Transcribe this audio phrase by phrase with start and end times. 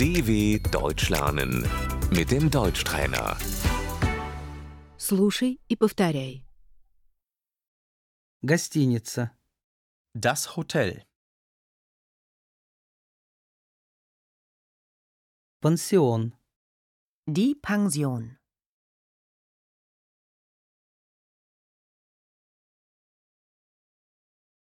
[0.00, 1.68] DW Deutsch lernen
[2.10, 3.36] mit dem Deutschtrainer.
[4.98, 6.44] Слушай и повторяй.
[8.42, 9.30] Гостиница.
[10.14, 11.04] Das Hotel.
[15.60, 16.32] Пансион.
[17.26, 18.38] Die Pension.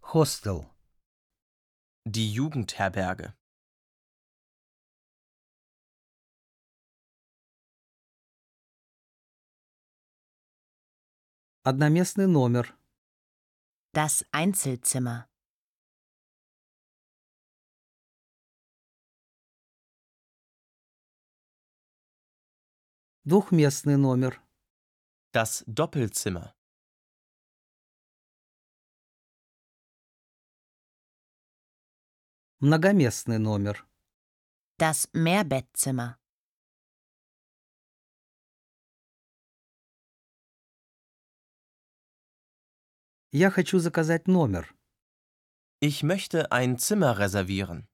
[0.00, 0.70] Хостел.
[2.04, 3.34] Die Jugendherberge.
[11.63, 12.75] Одноместный номер.
[13.93, 15.29] Das Einzelzimmer.
[23.25, 24.41] Двухместный номер.
[25.33, 26.55] Das Doppelzimmer.
[32.57, 33.87] Многоместный номер.
[34.77, 36.20] Das Mehrbettzimmer.
[43.32, 44.74] Я хочу заказать номер.
[45.80, 47.86] Ich möchte ein Zimmer reservieren.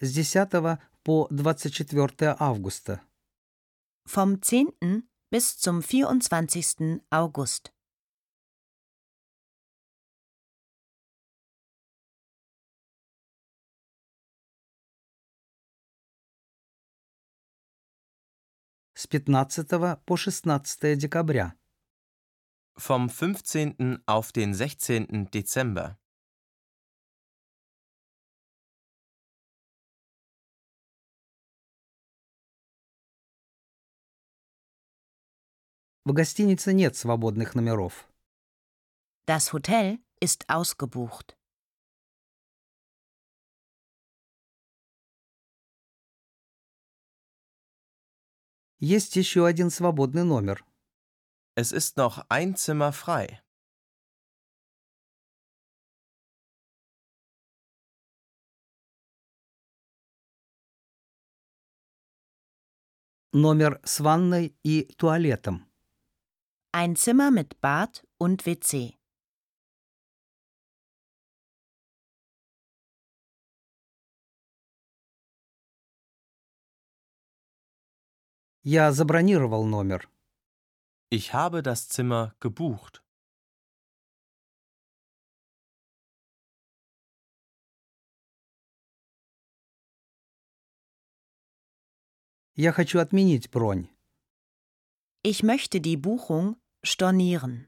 [0.00, 3.02] С 10 по 24 августа.
[4.06, 5.08] Vom 10.
[5.30, 7.02] bis zum 24.
[7.10, 7.72] August.
[18.98, 21.54] С 15 по 16 декабря.
[22.76, 24.02] Vom 15.
[24.06, 25.30] auf den 16.
[25.30, 25.98] Dezember.
[36.06, 38.06] В гостинице нет свободных номеров.
[39.26, 41.34] Das Hotel ist ausgebucht.
[48.81, 50.65] Есть еще один свободный номер.
[51.55, 53.41] Es ist noch ein Zimmer frei.
[63.33, 65.69] Номер с ванной и туалетом.
[66.71, 68.98] Ein Zimmer mit Bad und WC.
[78.62, 80.08] Я забронировал номер.
[81.10, 83.02] Ich habe das Zimmer gebucht.
[92.56, 93.88] Я хочу отменить бронь.
[95.22, 97.67] Ich möchte die Buchung stornieren.